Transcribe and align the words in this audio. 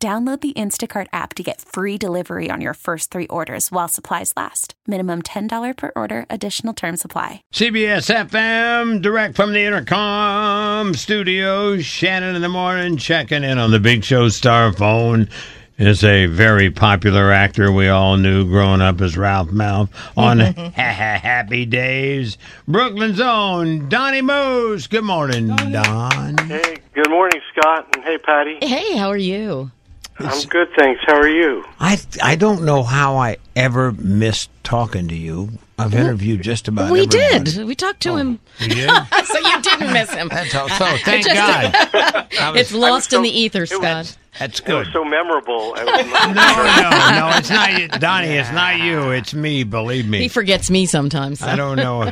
Download 0.00 0.40
the 0.40 0.52
Instacart 0.52 1.08
app 1.12 1.34
to 1.34 1.42
get 1.42 1.60
free 1.60 1.98
delivery 1.98 2.52
on 2.52 2.60
your 2.60 2.74
first 2.74 3.10
three 3.10 3.26
orders 3.26 3.72
while 3.72 3.88
supplies 3.88 4.32
last. 4.36 4.74
Minimum 4.86 5.22
$10 5.22 5.76
per 5.76 5.90
order, 5.96 6.24
additional 6.30 6.72
term 6.72 6.96
supply. 6.96 7.42
CBS 7.52 8.08
FM, 8.28 9.02
direct 9.02 9.34
from 9.34 9.52
the 9.52 9.64
Intercom 9.64 10.94
studios. 10.94 11.84
Shannon 11.84 12.36
in 12.36 12.42
the 12.42 12.48
morning, 12.48 12.96
checking 12.96 13.42
in 13.42 13.58
on 13.58 13.72
the 13.72 13.80
Big 13.80 14.04
Show 14.04 14.28
star 14.28 14.72
phone. 14.72 15.28
Is 15.78 16.02
a 16.02 16.26
very 16.26 16.72
popular 16.72 17.30
actor 17.30 17.70
we 17.70 17.88
all 17.88 18.16
knew 18.16 18.44
growing 18.48 18.80
up 18.80 19.00
as 19.00 19.16
Ralph 19.16 19.48
Malph 19.48 19.88
on 20.16 20.38
Happy 20.74 21.66
Days. 21.66 22.36
Brooklyn's 22.66 23.20
own 23.20 23.88
Donnie 23.88 24.22
Most. 24.22 24.90
Good 24.90 25.04
morning, 25.04 25.46
Don. 25.46 26.36
Hey, 26.48 26.78
good 26.94 27.10
morning, 27.10 27.40
Scott, 27.52 27.86
and 27.94 28.02
hey, 28.04 28.18
Patty. 28.18 28.58
Hey, 28.60 28.96
how 28.96 29.08
are 29.08 29.16
you? 29.16 29.70
I'm 30.20 30.42
good, 30.48 30.68
thanks. 30.76 31.00
How 31.06 31.16
are 31.16 31.28
you? 31.28 31.64
I 31.78 31.98
I 32.22 32.36
don't 32.36 32.64
know 32.64 32.82
how 32.82 33.16
I 33.16 33.36
ever 33.54 33.92
missed 33.92 34.50
talking 34.64 35.08
to 35.08 35.14
you. 35.14 35.50
I've 35.78 35.92
mm-hmm. 35.92 36.00
interviewed 36.00 36.42
just 36.42 36.66
about. 36.66 36.90
we 36.90 37.02
everybody. 37.02 37.52
did. 37.52 37.66
We 37.66 37.74
talked 37.76 38.00
to 38.02 38.10
oh. 38.10 38.16
him. 38.16 38.40
You 38.58 38.68
did? 38.68 38.90
so 39.26 39.38
you 39.38 39.62
didn't 39.62 39.92
miss 39.92 40.12
him. 40.12 40.28
That's 40.28 40.54
all. 40.54 40.68
So 40.68 40.84
thank 41.04 41.24
Just- 41.24 41.36
God. 41.36 41.72
That 41.92 42.52
was- 42.52 42.60
It's 42.60 42.72
lost 42.72 43.10
so- 43.10 43.18
in 43.18 43.22
the 43.22 43.30
ether, 43.30 43.62
it 43.62 43.70
was- 43.70 43.78
Scott. 43.78 44.18
that's 44.40 44.58
It 44.58 44.66
good. 44.66 44.86
was 44.86 44.92
so 44.92 45.04
memorable. 45.04 45.74
I 45.76 45.84
was 45.84 46.34
No, 46.34 47.20
no, 47.20 47.30
no. 47.30 47.38
It's 47.38 47.50
not 47.50 47.78
you, 47.78 47.88
Donnie. 47.88 48.28
It's 48.28 48.50
not 48.50 48.78
you. 48.80 49.10
It's 49.10 49.34
me. 49.34 49.62
Believe 49.62 50.08
me. 50.08 50.18
He 50.18 50.28
forgets 50.28 50.68
me 50.68 50.86
sometimes. 50.86 51.42
I 51.42 51.54
don't 51.54 51.76
know. 51.76 52.10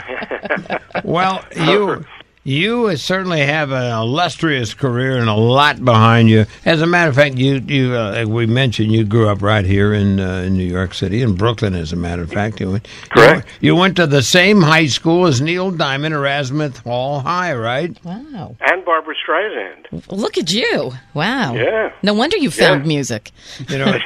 well, 1.05 1.45
you 1.57 2.05
you 2.47 2.97
certainly 2.97 3.41
have 3.41 3.73
an 3.73 3.91
illustrious 3.93 4.73
career 4.73 5.17
and 5.19 5.29
a 5.29 5.35
lot 5.35 5.85
behind 5.85 6.31
you. 6.31 6.47
As 6.65 6.81
a 6.81 6.87
matter 6.87 7.11
of 7.11 7.17
fact, 7.17 7.35
you 7.35 7.57
you 7.67 7.93
uh, 7.95 8.25
we 8.27 8.47
mentioned 8.47 8.93
you 8.93 9.05
grew 9.05 9.29
up 9.29 9.43
right 9.43 9.65
here 9.65 9.93
in 9.93 10.21
uh, 10.21 10.43
in 10.47 10.57
New 10.57 10.65
York 10.65 10.95
City, 10.95 11.23
in 11.23 11.35
Brooklyn. 11.35 11.75
As 11.75 11.93
a 11.93 11.97
matter 11.97 12.23
of 12.23 12.31
fact, 12.31 12.61
you 12.61 12.71
went 12.71 12.89
Correct. 13.11 13.49
You, 13.61 13.73
you 13.73 13.77
went 13.77 13.97
to 13.97 14.07
the 14.07 14.23
same 14.23 14.63
high 14.63 14.87
school 14.87 15.27
as 15.27 15.41
Neil 15.41 15.73
Diamond, 15.73 16.15
Erasmus 16.15 16.79
Hall 16.79 17.19
High, 17.21 17.53
right? 17.55 17.97
Wow. 18.05 18.57
and 18.61 18.85
Barbra 18.85 19.15
Streisand. 19.17 20.07
Look 20.11 20.39
at 20.39 20.53
you. 20.53 20.93
Wow. 21.15 21.55
Yeah. 21.55 21.93
No 22.05 22.15
wonder 22.15 22.37
you 22.37 22.53
found 22.53 22.83
Yeah. 22.83 22.89
music. 22.89 23.33
You 23.69 23.79
know, 23.79 23.87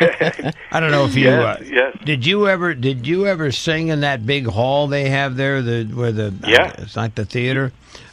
I 0.73 0.81
don't 0.81 0.91
know 0.93 1.05
if 1.05 1.15
you 1.15 1.27
Yes, 1.27 1.61
uh, 1.61 1.65
yes. 1.67 1.97
did 2.07 2.25
you 2.25 2.49
ever 2.49 2.73
did 2.75 3.07
you 3.07 3.27
ever 3.27 3.53
sing 3.53 3.89
in 3.89 4.01
that 4.01 4.25
big 4.25 4.47
hall 4.47 4.87
they 4.87 5.11
have 5.11 5.37
there, 5.37 5.61
the 5.61 5.85
where 5.85 6.13
the 6.13 6.33
Yeah. 6.47 6.73
it's 6.79 6.97
like 6.97 7.15
the 7.17 7.27
theater. 7.27 7.73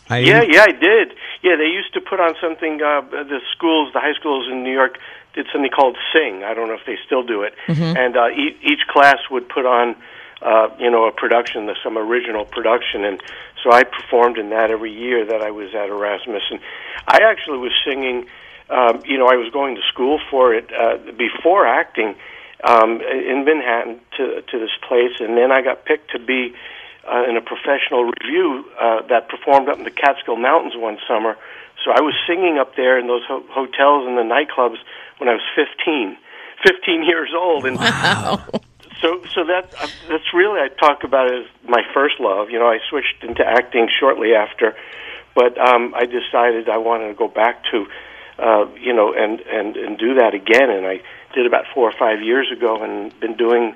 I, 0.09 0.19
Yeah, 0.19 0.41
yeah, 0.41 0.63
I 0.63 0.71
did. 0.71 1.13
Yeah, 1.41 1.55
they 1.57 1.65
used 1.65 1.93
to 1.93 2.01
put 2.01 2.19
on 2.19 2.35
something. 2.41 2.81
Uh, 2.81 3.01
the 3.01 3.41
schools, 3.55 3.93
the 3.93 3.99
high 3.99 4.13
schools 4.13 4.47
in 4.49 4.63
New 4.63 4.73
York, 4.73 4.97
did 5.33 5.47
something 5.51 5.69
called 5.71 5.97
Sing. 6.13 6.43
I 6.43 6.53
don't 6.53 6.67
know 6.67 6.75
if 6.75 6.85
they 6.85 6.97
still 7.05 7.23
do 7.23 7.43
it. 7.43 7.53
And 7.97 8.17
uh, 8.17 8.29
e- 8.29 8.57
each 8.63 8.87
class 8.87 9.17
would 9.29 9.47
put 9.49 9.65
on, 9.65 9.95
uh, 10.41 10.69
you 10.79 10.89
know, 10.89 11.07
a 11.07 11.11
production, 11.11 11.69
some 11.83 11.97
original 11.97 12.45
production, 12.45 13.03
and 13.03 13.21
so 13.63 13.71
I 13.71 13.83
performed 13.83 14.37
in 14.37 14.49
that 14.51 14.71
every 14.71 14.93
year 14.93 15.25
that 15.25 15.41
I 15.41 15.51
was 15.51 15.73
at 15.75 15.89
Erasmus. 15.89 16.43
And 16.51 16.59
I 17.07 17.19
actually 17.23 17.59
was 17.59 17.73
singing. 17.85 18.27
Um, 18.69 19.01
you 19.05 19.17
know, 19.17 19.27
I 19.27 19.35
was 19.35 19.51
going 19.53 19.75
to 19.75 19.81
school 19.93 20.19
for 20.29 20.53
it 20.53 20.69
uh, 20.73 20.97
before 21.17 21.65
acting 21.65 22.15
um, 22.63 23.01
in 23.01 23.45
Manhattan 23.45 23.99
to 24.17 24.41
to 24.41 24.59
this 24.59 24.71
place, 24.87 25.19
and 25.19 25.37
then 25.37 25.51
I 25.51 25.61
got 25.61 25.85
picked 25.85 26.11
to 26.11 26.19
be 26.19 26.53
uh, 27.07 27.23
in 27.29 27.37
a 27.37 27.41
professional 27.41 28.03
revue 28.03 28.63
uh, 28.79 29.01
that 29.07 29.29
performed 29.29 29.69
up 29.69 29.77
in 29.77 29.83
the 29.83 29.91
Catskill 29.91 30.35
Mountains 30.35 30.73
one 30.75 30.97
summer. 31.07 31.37
So 31.83 31.91
I 31.91 32.01
was 32.01 32.13
singing 32.27 32.57
up 32.57 32.75
there 32.75 32.99
in 32.99 33.07
those 33.07 33.23
ho- 33.27 33.45
hotels 33.49 34.07
and 34.07 34.17
the 34.17 34.27
nightclubs 34.27 34.77
when 35.17 35.29
I 35.29 35.33
was 35.33 35.45
15, 35.55 36.17
15 36.65 37.03
years 37.03 37.29
old, 37.35 37.65
and 37.65 37.77
wow. 37.77 38.43
so 39.01 39.23
so 39.33 39.45
that 39.45 39.73
uh, 39.79 39.87
that's 40.09 40.33
really 40.33 40.59
I 40.59 40.67
talk 40.67 41.03
about 41.03 41.31
it 41.31 41.45
as 41.45 41.69
my 41.69 41.83
first 41.93 42.19
love. 42.19 42.49
You 42.49 42.59
know, 42.59 42.67
I 42.67 42.79
switched 42.89 43.23
into 43.23 43.45
acting 43.45 43.89
shortly 43.99 44.33
after, 44.33 44.75
but 45.35 45.57
um, 45.57 45.93
I 45.95 46.05
decided 46.05 46.67
I 46.67 46.77
wanted 46.77 47.07
to 47.09 47.13
go 47.13 47.27
back 47.27 47.63
to, 47.71 47.85
uh, 48.39 48.65
you 48.81 48.93
know, 48.93 49.13
and 49.13 49.39
and 49.41 49.77
and 49.77 49.97
do 49.97 50.15
that 50.15 50.33
again, 50.33 50.69
and 50.69 50.85
I 50.85 51.01
did 51.33 51.45
about 51.45 51.65
four 51.73 51.87
or 51.87 51.93
five 51.97 52.21
years 52.21 52.51
ago, 52.51 52.83
and 52.83 53.17
been 53.19 53.37
doing 53.37 53.75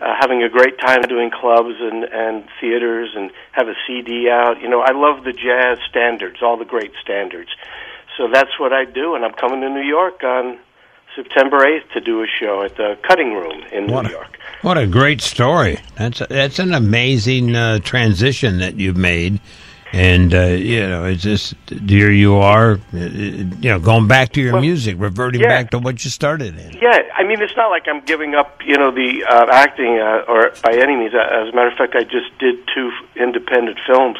uh, 0.00 0.14
having 0.20 0.42
a 0.42 0.48
great 0.48 0.78
time 0.78 1.02
doing 1.02 1.30
clubs 1.30 1.74
and 1.80 2.04
and 2.04 2.44
theaters 2.60 3.10
and 3.16 3.30
have 3.52 3.68
a 3.68 3.74
CD 3.86 4.28
out. 4.30 4.60
You 4.60 4.68
know, 4.68 4.80
I 4.80 4.92
love 4.92 5.24
the 5.24 5.32
jazz 5.32 5.78
standards, 5.88 6.38
all 6.42 6.56
the 6.56 6.64
great 6.64 6.92
standards. 7.02 7.50
So 8.16 8.28
that's 8.32 8.58
what 8.60 8.72
I 8.72 8.84
do, 8.84 9.14
and 9.14 9.24
I'm 9.24 9.32
coming 9.34 9.60
to 9.62 9.68
New 9.68 9.82
York 9.82 10.22
on 10.22 10.58
September 11.16 11.58
8th 11.58 11.92
to 11.94 12.00
do 12.00 12.22
a 12.22 12.26
show 12.26 12.62
at 12.62 12.76
the 12.76 12.96
Cutting 13.06 13.32
Room 13.34 13.62
in 13.72 13.86
What 13.88 14.02
New 14.02 14.08
a- 14.10 14.12
York. 14.12 14.38
What 14.62 14.78
a 14.78 14.86
great 14.86 15.20
story! 15.20 15.78
That's 15.96 16.20
a, 16.20 16.26
that's 16.28 16.58
an 16.58 16.72
amazing 16.74 17.54
uh, 17.54 17.80
transition 17.80 18.58
that 18.58 18.76
you've 18.76 18.96
made, 18.96 19.40
and 19.94 20.34
uh, 20.34 20.46
you 20.46 20.80
know 20.88 21.04
it's 21.04 21.22
just 21.22 21.54
here 21.88 22.10
you 22.10 22.34
are, 22.34 22.72
uh, 22.92 22.96
you 22.98 23.70
know, 23.70 23.78
going 23.78 24.08
back 24.08 24.32
to 24.32 24.40
your 24.40 24.54
Well, 24.54 24.62
music, 24.62 24.96
reverting 24.98 25.40
yeah. 25.40 25.48
back 25.48 25.70
to 25.70 25.78
what 25.78 26.04
you 26.04 26.10
started 26.10 26.58
in. 26.58 26.72
Yeah, 26.82 26.98
I 27.16 27.22
mean, 27.22 27.40
it's 27.40 27.56
not 27.56 27.68
like 27.70 27.86
I'm 27.86 28.00
giving 28.04 28.34
up, 28.34 28.60
you 28.66 28.76
know, 28.76 28.90
the 28.90 29.24
uh, 29.24 29.46
acting 29.52 29.98
uh, 30.00 30.24
or 30.26 30.50
by 30.62 30.72
any 30.74 30.96
means. 30.96 31.14
Uh, 31.14 31.18
As 31.42 31.52
a 31.52 31.56
matter 31.56 31.68
of 31.68 31.78
fact, 31.78 31.94
I 31.94 32.02
just 32.02 32.36
did 32.40 32.56
two 32.74 32.90
independent 33.16 33.78
films 33.86 34.18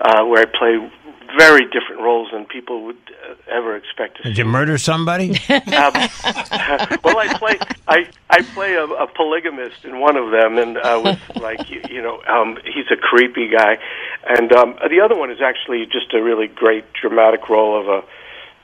uh, 0.00 0.24
where 0.24 0.40
I 0.40 0.46
play 0.46 0.90
very 1.38 1.64
different 1.66 2.00
roles 2.00 2.28
than 2.32 2.44
people 2.46 2.84
would 2.86 2.96
uh, 3.28 3.34
ever 3.48 3.76
expect 3.76 4.16
to 4.16 4.22
see. 4.24 4.28
Did 4.30 4.38
you 4.38 4.44
murder 4.46 4.78
somebody? 4.78 5.38
Um, 5.50 5.92
well, 7.04 7.16
I 7.18 7.28
play 7.38 7.58
I 7.86 8.08
I 8.28 8.42
play 8.54 8.74
a, 8.74 8.84
a 8.84 9.06
polygamist 9.06 9.84
in 9.84 10.00
one 10.00 10.16
of 10.16 10.30
them, 10.32 10.58
and 10.58 10.76
uh, 10.78 11.00
with 11.04 11.20
like 11.40 11.70
you, 11.70 11.80
you 11.88 12.02
know, 12.02 12.20
um, 12.28 12.58
he's 12.64 12.86
a 12.90 12.96
creepy 12.96 13.48
guy, 13.48 13.78
and 14.26 14.52
um, 14.52 14.76
the 14.88 15.00
other 15.00 15.16
one 15.16 15.30
is 15.30 15.40
actually 15.40 15.86
just 15.86 16.12
a 16.12 16.22
really 16.22 16.46
great 16.46 16.84
dramatic 16.92 17.48
role 17.48 17.80
of 17.80 17.88
a 17.88 18.06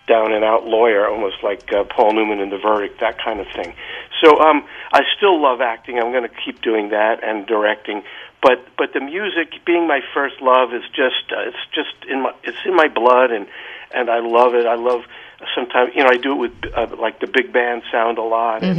down 0.06 0.32
and 0.32 0.44
out 0.44 0.66
lawyer, 0.66 1.08
almost 1.08 1.36
like 1.42 1.72
uh, 1.72 1.84
Paul 1.84 2.14
Newman 2.14 2.40
in 2.40 2.50
The 2.50 2.58
Verdict, 2.58 3.00
that 3.00 3.18
kind 3.22 3.40
of 3.40 3.46
thing. 3.54 3.74
So 4.22 4.38
um, 4.40 4.66
I 4.92 5.02
still 5.16 5.40
love 5.40 5.60
acting. 5.60 5.98
I'm 5.98 6.12
going 6.12 6.28
to 6.28 6.34
keep 6.44 6.62
doing 6.62 6.90
that 6.90 7.22
and 7.22 7.46
directing. 7.46 8.02
But 8.42 8.64
but 8.78 8.92
the 8.92 9.00
music, 9.00 9.64
being 9.64 9.86
my 9.88 10.00
first 10.14 10.40
love, 10.40 10.72
is 10.72 10.82
just 10.94 11.32
uh, 11.32 11.48
it's 11.48 11.56
just 11.74 12.08
in 12.08 12.22
my 12.22 12.34
it's 12.44 12.58
in 12.64 12.76
my 12.76 12.88
blood, 12.88 13.30
and 13.30 13.46
and 13.94 14.10
I 14.10 14.20
love 14.20 14.54
it. 14.54 14.66
I 14.66 14.74
love 14.74 15.02
sometimes 15.54 15.92
you 15.94 16.02
know 16.02 16.10
I 16.10 16.16
do 16.16 16.32
it 16.32 16.36
with 16.36 16.74
uh, 16.74 16.86
like 16.96 17.20
the 17.20 17.26
big 17.26 17.52
band 17.52 17.82
sound 17.90 18.18
a 18.18 18.22
lot, 18.22 18.62
and 18.62 18.78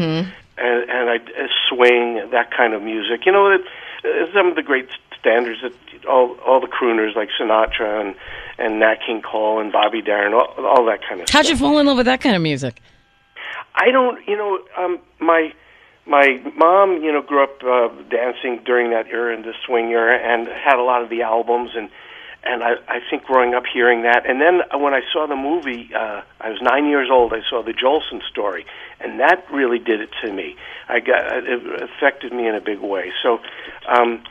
and, 0.57 0.89
and 0.89 1.09
I 1.09 1.15
uh, 1.17 1.47
swing 1.69 2.29
that 2.31 2.51
kind 2.55 2.73
of 2.73 2.81
music. 2.81 3.25
You 3.25 3.31
know, 3.31 3.51
it, 3.51 3.61
uh, 4.05 4.31
some 4.33 4.47
of 4.47 4.55
the 4.55 4.63
great 4.63 4.87
standards 5.19 5.59
that 5.61 6.05
all 6.05 6.35
all 6.45 6.59
the 6.59 6.67
crooners 6.67 7.15
like 7.15 7.29
Sinatra 7.39 8.01
and 8.01 8.15
and 8.57 8.79
Nat 8.79 8.97
King 9.05 9.21
Cole 9.21 9.59
and 9.59 9.71
Bobby 9.71 10.01
Darin, 10.01 10.33
all, 10.33 10.53
all 10.65 10.85
that 10.85 11.01
kind 11.07 11.21
of 11.21 11.29
How'd 11.29 11.45
stuff. 11.45 11.49
you 11.49 11.57
fall 11.57 11.77
in 11.79 11.85
love 11.85 11.97
with 11.97 12.05
that 12.07 12.21
kind 12.21 12.35
of 12.35 12.41
music? 12.41 12.81
I 13.75 13.91
don't, 13.91 14.19
you 14.27 14.35
know, 14.35 14.59
um, 14.77 14.99
my 15.19 15.53
my 16.05 16.41
mom, 16.55 17.03
you 17.03 17.11
know, 17.11 17.21
grew 17.21 17.43
up 17.43 17.61
uh, 17.63 17.89
dancing 18.09 18.61
during 18.65 18.91
that 18.91 19.07
era, 19.07 19.35
in 19.35 19.41
the 19.43 19.53
swing 19.65 19.89
era, 19.91 20.17
and 20.17 20.47
had 20.47 20.79
a 20.79 20.83
lot 20.83 21.03
of 21.03 21.09
the 21.09 21.21
albums, 21.21 21.71
and 21.75 21.89
and 22.43 22.63
I, 22.63 22.75
I 22.87 22.99
think 23.09 23.23
growing 23.25 23.53
up 23.53 23.63
hearing 23.71 24.03
that, 24.03 24.25
and 24.25 24.39
then 24.41 24.61
when 24.81 24.93
I 24.93 25.01
saw 25.11 25.27
the 25.27 25.35
movie, 25.35 25.89
uh, 25.93 26.21
I 26.39 26.49
was 26.49 26.59
nine 26.61 26.87
years 26.87 27.09
old. 27.11 27.33
I 27.33 27.41
saw 27.49 27.61
the 27.61 27.73
Jolson 27.73 28.21
story, 28.27 28.65
and 28.99 29.19
that 29.19 29.45
really 29.51 29.79
did 29.79 29.99
it 30.01 30.09
to 30.23 30.31
me. 30.31 30.55
I 30.87 30.99
got 30.99 31.43
it 31.45 31.81
affected 31.83 32.31
me 32.33 32.47
in 32.47 32.55
a 32.55 32.61
big 32.61 32.79
way. 32.79 33.11
So. 33.21 33.39
um 33.87 34.23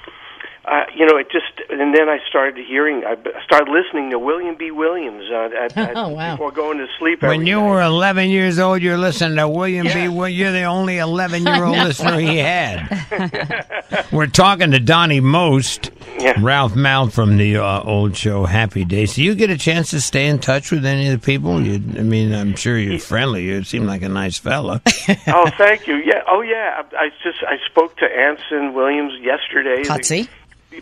uh, 0.66 0.84
you 0.94 1.06
know, 1.06 1.16
it 1.16 1.28
just, 1.30 1.70
and 1.70 1.94
then 1.94 2.08
I 2.08 2.18
started 2.28 2.64
hearing, 2.66 3.04
I 3.06 3.14
started 3.44 3.70
listening 3.70 4.10
to 4.10 4.18
William 4.18 4.56
B. 4.56 4.70
Williams 4.72 5.24
uh, 5.32 5.48
at, 5.64 5.76
at, 5.76 5.96
Oh, 5.96 6.08
wow. 6.08 6.32
before 6.34 6.50
going 6.50 6.78
to 6.78 6.86
sleep. 6.98 7.22
When 7.22 7.46
you 7.46 7.60
night. 7.60 7.68
were 7.68 7.82
11 7.82 8.30
years 8.30 8.58
old, 8.58 8.82
you're 8.82 8.98
listening 8.98 9.36
to 9.36 9.48
William 9.48 9.86
B. 9.86 9.90
Yeah. 9.92 10.08
Well, 10.08 10.28
you're 10.28 10.52
the 10.52 10.64
only 10.64 10.98
11 10.98 11.44
year 11.44 11.64
old 11.64 11.76
listener 11.86 12.18
he 12.18 12.38
had. 12.38 14.06
we're 14.12 14.26
talking 14.26 14.72
to 14.72 14.80
Donnie 14.80 15.20
Most. 15.20 15.90
Yeah. 16.18 16.34
Ralph 16.40 16.72
Malph 16.74 17.12
from 17.12 17.36
the 17.36 17.58
uh, 17.58 17.82
old 17.82 18.16
show 18.16 18.44
Happy 18.46 18.84
Days. 18.84 19.14
Do 19.14 19.22
you 19.22 19.34
get 19.34 19.50
a 19.50 19.58
chance 19.58 19.90
to 19.90 20.00
stay 20.00 20.26
in 20.26 20.38
touch 20.38 20.70
with 20.72 20.84
any 20.86 21.08
of 21.08 21.20
the 21.20 21.24
people? 21.24 21.60
You, 21.62 21.74
I 21.98 22.02
mean, 22.02 22.32
I'm 22.34 22.56
sure 22.56 22.78
you're 22.78 22.98
friendly. 22.98 23.44
You 23.44 23.62
seem 23.64 23.86
like 23.86 24.02
a 24.02 24.08
nice 24.08 24.38
fella. 24.38 24.80
oh, 25.28 25.50
thank 25.58 25.86
you. 25.86 25.96
Yeah. 25.96 26.22
Oh, 26.28 26.40
yeah. 26.40 26.82
I, 26.92 27.04
I 27.04 27.08
just 27.22 27.38
I 27.46 27.56
spoke 27.68 27.96
to 27.98 28.06
Anson 28.06 28.72
Williams 28.74 29.12
yesterday. 29.20 29.82
Potsy. 29.82 30.26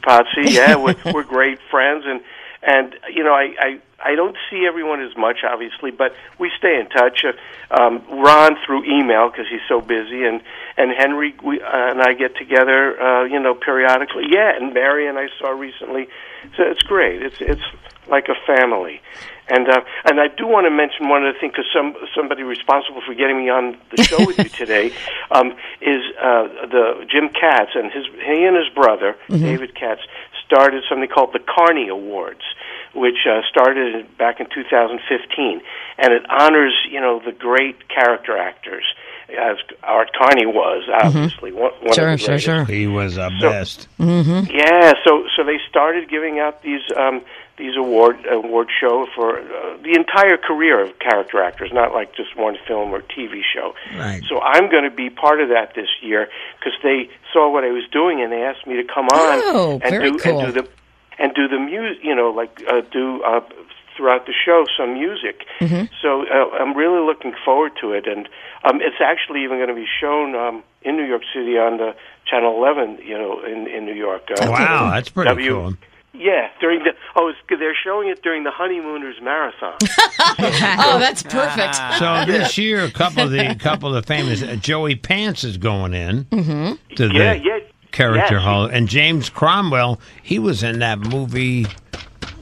Potsy, 0.07 0.45
yeah, 0.51 0.77
we're, 0.77 0.97
we're 1.13 1.25
great 1.25 1.59
friends, 1.71 2.05
and 2.07 2.21
and 2.63 2.95
you 3.13 3.23
know 3.25 3.35
I, 3.35 3.55
I 3.59 3.81
I 4.05 4.15
don't 4.15 4.37
see 4.51 4.67
everyone 4.67 5.03
as 5.03 5.17
much, 5.17 5.39
obviously, 5.49 5.91
but 5.91 6.15
we 6.39 6.51
stay 6.59 6.79
in 6.79 6.89
touch. 6.89 7.25
Uh, 7.25 7.33
um, 7.75 8.05
Ron 8.11 8.57
through 8.65 8.85
email 8.85 9.31
because 9.31 9.47
he's 9.51 9.65
so 9.69 9.81
busy, 9.81 10.25
and 10.25 10.43
and 10.77 10.93
Henry 10.93 11.35
we, 11.43 11.61
uh, 11.61 11.91
and 11.91 12.03
I 12.03 12.13
get 12.15 12.37
together, 12.37 13.01
uh, 13.01 13.25
you 13.25 13.41
know, 13.41 13.55
periodically. 13.55 14.25
Yeah, 14.29 14.55
and 14.55 14.75
Mary 14.75 15.07
and 15.09 15.19
I 15.19 15.29
saw 15.39 15.51
recently, 15.51 16.09
so 16.57 16.65
it's 16.65 16.83
great. 16.83 17.23
It's 17.23 17.41
it's 17.41 17.63
like 18.07 18.29
a 18.29 18.35
family. 18.47 19.01
And 19.49 19.69
uh, 19.69 19.81
and 20.07 20.21
I 20.21 20.29
do 20.29 20.47
want 20.47 20.65
to 20.67 20.71
mention 20.71 21.09
one 21.09 21.23
other 21.23 21.39
thing 21.39 21.51
because 21.51 21.67
some 21.75 21.95
somebody 22.17 22.43
responsible 22.43 23.03
for 23.05 23.13
getting 23.15 23.37
me 23.37 23.51
on 23.51 23.77
the 23.95 24.03
show 24.03 24.25
with 24.25 24.39
you 24.39 24.45
today 24.65 24.91
um, 25.31 25.53
is 25.83 26.01
uh, 26.19 26.49
the 26.71 27.07
Jim 27.11 27.29
Katz 27.29 27.73
and 27.75 27.93
his 27.93 28.07
he 28.25 28.45
and 28.45 28.57
his 28.57 28.73
brother 28.75 29.17
David 29.29 29.75
Katz 29.75 30.01
started 30.47 30.83
something 30.89 31.09
called 31.09 31.33
the 31.35 31.41
Carney 31.41 31.89
Awards, 31.89 32.41
which 32.95 33.27
uh, 33.29 33.41
started 33.51 34.07
back 34.17 34.41
in 34.41 34.47
2015, 34.47 35.61
and 35.99 36.13
it 36.13 36.23
honors 36.31 36.75
you 36.91 37.01
know 37.01 37.21
the 37.23 37.33
great 37.33 37.89
character 37.89 38.39
actors 38.39 38.85
as 39.31 39.57
Art 39.83 40.11
Carney 40.17 40.47
was 40.47 40.85
obviously 41.03 41.51
one, 41.53 41.73
one 41.83 41.95
Sure, 41.95 42.11
of 42.13 42.19
the 42.21 42.25
sure, 42.25 42.39
sure. 42.39 42.65
he 42.67 42.87
was 42.87 43.17
the 43.17 43.31
So- 43.41 43.51
best. 43.51 43.89
Yeah, 43.99 44.93
so 45.05 45.27
so 45.37 45.45
they 45.45 45.59
started 45.69 46.09
giving 46.09 46.39
out 46.39 46.63
these 46.63 46.83
um, 46.97 47.23
these 47.57 47.77
award 47.77 48.17
award 48.29 48.69
show 48.81 49.07
for 49.15 49.39
uh, 49.39 49.77
the 49.83 49.95
entire 49.95 50.37
career 50.37 50.81
of 50.85 50.99
character 50.99 51.41
actors, 51.43 51.71
not 51.73 51.93
like 51.93 52.15
just 52.17 52.37
one 52.37 52.57
film 52.67 52.91
or 52.93 53.01
TV 53.03 53.43
show. 53.55 53.75
Right. 53.97 54.23
So 54.29 54.41
I'm 54.41 54.69
going 54.71 54.85
to 54.85 54.91
be 54.91 55.09
part 55.11 55.41
of 55.41 55.49
that 55.51 55.75
this 55.75 55.89
year 56.03 56.29
because 56.59 56.73
they 56.83 57.09
saw 57.33 57.51
what 57.53 57.63
I 57.65 57.71
was 57.71 57.85
doing 57.93 58.21
and 58.23 58.33
they 58.33 58.43
asked 58.43 58.67
me 58.67 58.75
to 58.77 58.85
come 58.85 59.07
on 59.07 59.41
Oh, 59.45 59.81
and 59.85 60.03
do 60.03 60.19
cool. 60.19 60.41
and 60.45 60.55
do 60.55 60.63
the 60.63 60.69
and 61.19 61.33
do 61.35 61.47
the 61.47 61.59
music, 61.61 62.03
you 62.03 62.15
know, 62.15 62.31
like 62.31 62.61
uh, 62.69 62.81
do 62.91 63.23
uh, 63.23 63.41
throughout 63.97 64.27
the 64.27 64.33
show 64.45 64.65
some 64.77 64.95
music. 64.95 65.45
Mm-hmm. 65.61 65.85
So 66.03 66.27
uh, 66.27 66.57
I'm 66.59 66.77
really 66.77 67.07
looking 67.07 67.35
forward 67.45 67.73
to 67.83 67.93
it, 67.93 68.09
and 68.09 68.29
um, 68.65 68.81
it's 68.81 68.97
actually 69.01 69.45
even 69.45 69.59
going 69.59 69.69
to 69.69 69.75
be 69.77 69.87
shown 70.01 70.35
um, 70.35 70.65
in 70.83 70.97
New 70.97 71.05
York 71.05 71.23
City 71.33 71.57
on 71.57 71.77
the 71.77 71.95
Channel 72.27 72.57
11, 72.57 72.99
you 73.07 73.17
know, 73.17 73.45
in 73.45 73.69
in 73.69 73.85
New 73.85 73.95
York. 73.95 74.23
Uh, 74.29 74.49
Wow, 74.51 74.91
that's 74.91 75.09
pretty 75.11 75.29
W- 75.29 75.51
cool. 75.53 75.75
Yeah, 76.17 76.49
during 76.61 76.85
the 76.85 76.93
oh, 77.17 77.29
it's, 77.29 77.39
they're 77.49 77.75
showing 77.85 78.09
it 78.09 78.23
during 78.23 78.45
the 78.45 78.51
Honeymooners 78.53 79.17
Marathon. 79.23 79.75
Oh, 80.39 80.99
that's 80.99 81.23
perfect. 81.23 81.75
So 81.99 82.25
this 82.27 82.57
year, 82.57 82.85
a 82.85 82.91
couple 82.91 83.25
of 83.25 83.31
the 83.31 83.55
couple 83.59 83.95
of 83.95 84.03
the 84.03 84.07
famous 84.07 84.43
uh, 84.43 84.57
Joey 84.57 84.95
Pants 84.97 85.43
is 85.45 85.57
going 85.59 85.93
in 85.95 86.25
Mm-hmm. 86.27 86.95
to 86.97 87.09
the 87.09 87.15
yeah, 87.15 87.33
yeah. 87.35 87.59
character 87.93 88.35
yes. 88.37 88.43
hall, 88.45 88.67
and 88.67 88.89
James 88.89 89.29
Cromwell 89.29 90.01
he 90.23 90.39
was 90.39 90.63
in 90.63 90.79
that 90.81 90.99
movie. 91.01 91.67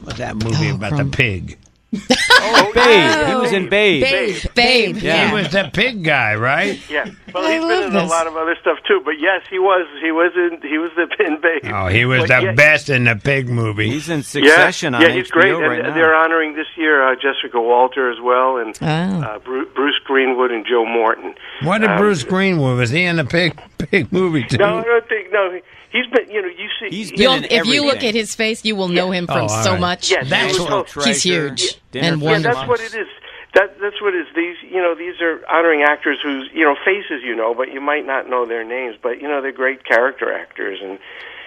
What's 0.03 0.19
that 0.19 0.35
movie 0.35 0.69
Oh, 0.71 0.75
about 0.75 0.93
Crom- 0.93 1.09
the 1.11 1.17
pig? 1.17 1.57
Oh, 1.95 2.71
Babe. 2.73 3.27
He 3.27 3.35
was 3.35 3.51
in 3.51 3.69
Babe. 3.69 4.03
Babe, 4.03 4.35
babe. 4.55 4.97
Yeah. 4.97 5.27
He 5.29 5.33
was 5.33 5.49
the 5.51 5.69
pig 5.73 6.03
guy, 6.03 6.35
right? 6.35 6.79
Yeah, 6.89 7.05
well, 7.33 7.45
I 7.45 7.53
he's 7.53 7.61
love 7.61 7.69
been 7.91 7.99
in 8.01 8.05
a 8.05 8.07
lot 8.07 8.27
of 8.27 8.35
other 8.35 8.55
stuff 8.59 8.77
too. 8.87 9.01
But 9.05 9.19
yes, 9.19 9.43
he 9.49 9.59
was. 9.59 9.87
He 10.01 10.11
was 10.11 10.31
in. 10.35 10.59
He 10.67 10.77
was 10.77 10.91
the 10.95 11.07
pin 11.17 11.39
babe. 11.41 11.71
Oh, 11.73 11.87
he 11.87 12.05
was 12.05 12.21
But 12.21 12.27
the 12.39 12.45
yeah, 12.47 12.51
best 12.53 12.89
in 12.89 13.03
the 13.05 13.15
pig 13.15 13.47
movie. 13.49 13.89
He's 13.89 14.09
in 14.09 14.17
Yeah, 14.19 14.23
Succession 14.23 14.95
on 14.95 15.01
yeah, 15.01 15.09
he's 15.11 15.27
HBO 15.29 15.31
great, 15.33 15.53
right 15.53 15.79
and 15.79 15.87
now. 15.89 15.93
they're 15.93 16.15
honoring 16.15 16.55
this 16.55 16.67
year 16.75 17.07
uh, 17.07 17.15
Jessica 17.15 17.61
Walter 17.61 18.11
as 18.11 18.17
well, 18.21 18.57
and 18.57 18.77
Oh. 18.81 18.85
uh, 18.87 19.39
Bruce, 19.39 19.69
Bruce 19.75 19.99
Greenwood 20.05 20.51
and 20.51 20.65
Joe 20.65 20.85
Morton. 20.85 21.35
what 21.63 21.79
did 21.81 21.91
Um, 21.91 21.97
Bruce 21.97 22.23
Greenwood 22.23 22.77
was 22.79 22.89
he 22.89 23.03
in 23.03 23.17
the 23.17 23.25
pig 23.25 23.59
pig 23.77 24.11
movie 24.11 24.43
too? 24.43 24.57
No, 24.57 24.79
I 24.79 24.83
don't 24.83 25.07
think. 25.09 25.31
No, 25.31 25.59
he's 25.91 26.07
been. 26.07 26.29
You 26.29 26.41
know, 26.41 26.47
you 26.49 26.69
see. 26.79 26.89
He's 26.95 27.09
he- 27.09 27.15
been 27.17 27.21
You'll, 27.21 27.33
in 27.35 27.43
if 27.45 27.65
you 27.65 27.85
look 27.85 28.03
at 28.03 28.13
his 28.15 28.33
face, 28.35 28.65
you 28.65 28.75
will 28.75 28.87
know 28.89 29.11
him 29.11 29.27
from 29.27 29.43
Oh, 29.49 29.63
so 29.63 29.71
right. 29.73 29.79
much. 29.79 30.11
Yes, 30.11 30.29
That's 30.29 30.55
he 30.57 30.59
was 30.63 30.95
what- 30.95 31.05
He's 31.05 31.23
huge 31.23 31.77
Dinner 31.93 32.13
and 32.13 32.21
for 32.21 32.29
Yeah, 32.29 32.39
that's 32.39 32.67
what 32.67 32.81
it 32.81 32.93
is. 32.93 33.07
That 33.53 33.79
that's 33.79 34.01
what 34.01 34.13
it 34.13 34.27
is. 34.27 34.35
These 34.35 34.57
you 34.69 34.81
know 34.81 34.95
these 34.95 35.21
are 35.21 35.39
honoring 35.47 35.83
actors 35.83 36.17
whose 36.21 36.49
you 36.53 36.65
know 36.65 36.75
faces 36.83 37.23
you 37.23 37.35
know, 37.35 37.53
but 37.53 37.71
you 37.71 37.79
might 37.79 38.05
not 38.05 38.27
know 38.29 38.45
their 38.45 38.65
names. 38.65 38.97
But 39.01 39.21
you 39.21 39.27
know 39.27 39.41
they're 39.41 39.51
great 39.51 39.85
character 39.85 40.33
actors, 40.33 40.79
and 40.81 40.99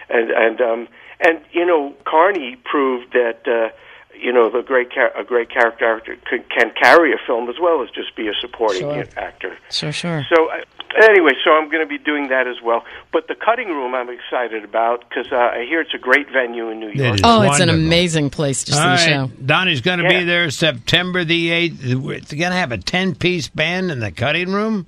and 0.08 0.31
and 0.31 0.60
um 0.60 0.88
and 1.20 1.40
you 1.52 1.66
know 1.66 1.94
Carney 2.04 2.56
proved 2.64 3.12
that. 3.12 3.46
uh 3.46 3.75
you 4.20 4.32
know, 4.32 4.50
the 4.50 4.62
great 4.62 4.90
char- 4.90 5.16
a 5.16 5.24
great 5.24 5.50
character 5.50 5.96
actor 5.96 6.16
can, 6.28 6.44
can 6.56 6.70
carry 6.80 7.12
a 7.12 7.16
film 7.26 7.48
as 7.48 7.56
well 7.60 7.82
as 7.82 7.90
just 7.90 8.14
be 8.16 8.28
a 8.28 8.32
supporting 8.40 8.80
Sure. 8.82 9.04
actor. 9.16 9.56
Sure, 9.70 9.92
sure. 9.92 10.26
So 10.34 10.48
uh, 10.50 10.56
anyway, 11.02 11.32
so 11.44 11.52
I'm 11.52 11.68
going 11.70 11.82
to 11.82 11.88
be 11.88 11.98
doing 11.98 12.28
that 12.28 12.46
as 12.46 12.56
well. 12.62 12.84
But 13.12 13.28
the 13.28 13.34
cutting 13.34 13.68
room, 13.68 13.94
I'm 13.94 14.08
excited 14.10 14.64
about 14.64 15.08
because 15.08 15.30
uh, 15.32 15.36
I 15.36 15.64
hear 15.68 15.80
it's 15.80 15.94
a 15.94 15.98
great 15.98 16.30
venue 16.32 16.68
in 16.70 16.80
New 16.80 16.90
York. 16.90 17.16
is 17.16 17.20
Oh, 17.24 17.42
it's 17.42 17.60
an 17.60 17.68
amazing 17.68 18.30
place 18.30 18.64
to 18.64 18.72
see 18.72 18.78
All 18.78 18.84
the 18.84 18.90
right, 18.90 19.00
show. 19.00 19.30
Donnie's 19.44 19.80
going 19.80 19.98
to 19.98 20.04
Yeah. 20.04 20.20
be 20.20 20.24
there 20.24 20.50
September 20.50 21.24
the 21.24 21.50
eighth. 21.50 21.80
It's 21.84 22.32
going 22.32 22.50
to 22.52 22.56
have 22.56 22.72
a 22.72 22.78
ten-piece 22.78 23.48
band 23.48 23.90
in 23.90 24.00
the 24.00 24.10
cutting 24.12 24.52
room. 24.52 24.86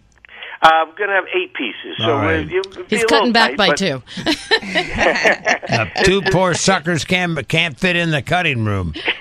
Uh, 0.61 0.69
I'm 0.73 0.89
going 0.97 1.09
to 1.09 1.15
have 1.15 1.27
eight 1.37 1.55
pieces, 1.55 1.97
so 1.99 2.15
All 2.17 2.19
right. 2.19 2.51
it'll 2.51 2.73
be 2.83 2.97
He's 2.97 3.05
cutting 3.05 3.33
back 3.33 3.51
tight, 3.57 3.57
by 3.59 3.75
two. 3.77 4.03
The 5.69 6.03
two 6.05 6.23
poor 6.33 6.55
suckers 6.55 7.05
can't 7.05 7.47
can't 7.49 7.79
fit 7.79 7.95
in 7.97 8.11
the 8.11 8.23
cutting 8.23 8.65
room. 8.65 8.95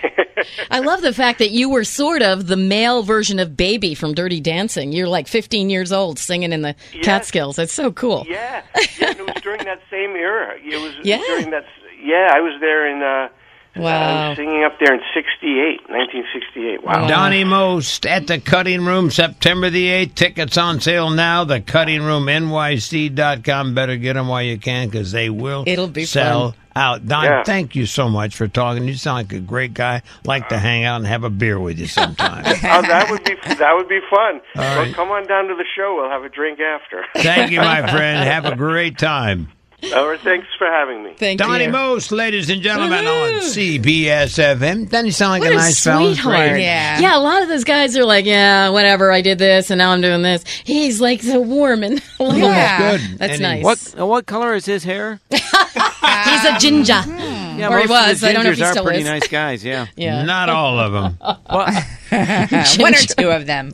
I 0.72 0.80
love 0.80 1.01
the 1.01 1.13
fact 1.13 1.39
that 1.39 1.51
you 1.51 1.69
were 1.69 1.84
sort 1.84 2.22
of 2.22 2.48
the 2.48 2.57
male 2.57 3.04
version 3.04 3.39
of 3.39 3.56
Baby 3.57 3.95
from 3.95 4.13
Dirty 4.13 4.39
Dancing. 4.39 4.92
You're 4.92 5.07
like 5.07 5.28
15 5.28 5.69
years 5.69 5.92
old 5.92 6.19
singing 6.19 6.54
in 6.54 6.62
the 6.62 6.75
Yes. 6.94 7.06
Catskills. 7.06 7.56
That's 7.56 7.74
so 7.74 7.92
cool. 7.92 8.25
Yeah, 8.28 8.62
yeah, 9.00 9.10
and 9.10 9.19
it 9.19 9.25
was 9.34 9.42
during 9.42 9.63
that 9.66 9.81
same 9.89 10.12
era. 10.16 10.56
It 10.63 10.81
was 10.81 10.94
Yeah. 11.04 11.18
during 11.28 11.50
that. 11.51 11.66
Yeah, 12.04 12.30
I 12.34 12.39
was 12.42 12.60
there 12.62 12.88
in. 12.88 13.01
Uh, 13.01 13.30
I 13.75 13.80
Wow. 13.80 14.30
was 14.30 14.38
singing 14.38 14.63
up 14.63 14.80
there 14.80 14.92
in 14.94 15.01
'68, 15.13 15.81
1968. 15.88 16.84
Wow. 16.84 17.07
Donnie 17.07 17.44
Most 17.44 18.07
at 18.07 18.25
the 18.25 18.39
Cutting 18.39 18.84
Room, 18.86 19.12
September 19.12 19.69
the 19.69 19.88
8th. 19.89 20.16
Tickets 20.16 20.57
on 20.57 20.80
sale 20.81 21.12
now. 21.12 21.44
The 21.44 21.62
Cutting 21.62 22.01
Room, 22.01 22.25
NYC.com. 22.28 23.75
Better 23.75 23.95
get 23.98 24.13
them 24.13 24.28
while 24.30 24.42
you 24.42 24.57
can 24.57 24.88
because 24.89 25.12
they 25.12 25.30
will 25.30 25.63
It'll 25.68 25.88
be 25.88 26.06
sell 26.06 26.51
fun. 26.51 26.60
Out. 26.77 27.06
Don, 27.07 27.24
Yeah. 27.25 27.44
thank 27.44 27.75
you 27.75 27.85
so 27.85 28.07
much 28.09 28.35
for 28.35 28.47
talking. 28.47 28.85
You 28.88 28.94
sound 28.94 29.18
like 29.29 29.33
a 29.33 29.39
great 29.41 29.74
guy. 29.74 30.03
Like 30.24 30.47
to 30.50 30.57
hang 30.57 30.85
out 30.85 30.97
and 30.97 31.07
have 31.07 31.24
a 31.24 31.29
beer 31.29 31.59
with 31.59 31.79
you 31.79 31.88
sometime. 31.88 32.44
Oh, 32.69 32.81
that 32.81 33.09
would 33.09 33.24
be 33.24 33.35
that 33.56 33.74
would 33.75 33.88
be 33.89 34.00
fun. 34.09 34.41
well, 34.56 34.94
come 34.94 35.09
on 35.09 35.25
down 35.27 35.47
to 35.47 35.56
the 35.56 35.65
show. 35.75 35.95
We'll 36.00 36.09
have 36.09 36.24
a 36.24 36.29
drink 36.29 36.59
after. 36.59 37.03
thank 37.15 37.51
you, 37.51 37.59
my 37.59 37.81
friend. 37.91 38.24
Have 38.24 38.45
a 38.45 38.56
great 38.56 38.98
time. 38.98 39.50
All 39.96 40.07
right, 40.07 40.19
thanks 40.22 40.48
for 40.57 40.65
having 40.65 41.03
me. 41.03 41.13
Thank 41.19 41.39
Donnie 41.39 41.65
you. 41.65 41.72
Donnie 41.72 41.72
Most, 41.72 42.12
ladies 42.12 42.50
and 42.50 42.63
gentlemen, 42.63 43.05
Woohoo. 43.05 43.36
on 43.36 43.41
CBS 43.41 44.39
FM. 44.57 44.89
Doesn't 44.89 45.05
he 45.05 45.12
sound 45.12 45.34
like 45.34 45.41
What 45.43 45.51
a 45.51 45.53
a 45.53 45.57
nice 45.57 45.84
fellow? 45.84 46.13
sweetheart. 46.15 46.50
Great. 46.50 46.63
Yeah. 46.63 47.00
Yeah, 47.00 47.15
a 47.15 47.19
lot 47.22 47.43
of 47.43 47.48
those 47.48 47.63
guys 47.63 47.96
are 47.96 48.03
like, 48.03 48.25
yeah, 48.25 48.69
whatever, 48.69 49.12
I 49.12 49.22
did 49.22 49.38
this 49.38 49.69
and 49.69 49.77
now 49.77 49.91
I'm 49.91 50.01
doing 50.01 50.24
this. 50.24 50.43
He's 50.63 51.00
like 51.00 51.22
so 51.22 51.39
warm 51.41 51.84
and 51.84 52.01
lovable. 52.19 52.39
Yeah. 52.48 52.98
Good. 52.98 53.19
That's 53.19 53.34
And 53.34 53.41
nice. 53.43 53.63
What 53.63 53.96
uh, 54.00 54.07
what 54.07 54.25
color 54.25 54.55
is 54.55 54.65
his 54.65 54.84
hair? 54.84 55.19
He's 55.29 55.41
a 56.46 56.57
ginger. 56.60 57.03
Yeah, 57.05 57.69
Or 57.69 57.77
he 57.79 57.86
most 57.86 57.89
was. 57.89 58.13
Of 58.15 58.19
the 58.22 58.29
I 58.29 58.34
don't 58.34 58.43
know 58.46 58.50
if 58.51 58.57
he 58.57 58.63
gingers 58.63 58.72
still 58.72 58.84
are 58.84 58.86
pretty 58.88 59.01
is. 59.01 59.05
nice 59.07 59.27
guys. 59.27 59.63
Yeah. 59.63 59.86
Yeah. 59.96 60.24
Not 60.24 60.50
all 60.50 60.79
of 60.79 60.91
them. 60.91 61.17
One 62.79 62.96
or 62.96 62.98
two 62.98 63.29
of 63.29 63.46
them. 63.46 63.72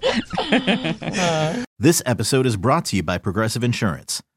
This 1.80 2.02
episode 2.06 2.46
is 2.46 2.58
brought 2.58 2.84
to 2.86 2.98
you 2.98 3.04
by 3.04 3.18
Progressive 3.18 3.64
Insurance. 3.64 4.22